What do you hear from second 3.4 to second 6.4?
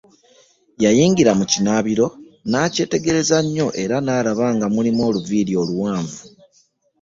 nnyo era n'alaba nga mulimu oluviiri oluwanvu.